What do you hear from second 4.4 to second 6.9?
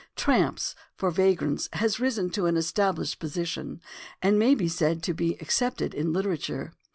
be said to be accepted in literature.